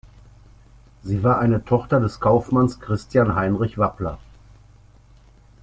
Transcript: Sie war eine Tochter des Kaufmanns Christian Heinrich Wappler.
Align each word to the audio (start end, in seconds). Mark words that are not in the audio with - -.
Sie 1.03 1.21
war 1.23 1.37
eine 1.37 1.63
Tochter 1.63 1.99
des 1.99 2.19
Kaufmanns 2.19 2.79
Christian 2.79 3.35
Heinrich 3.35 3.77
Wappler. 3.77 4.17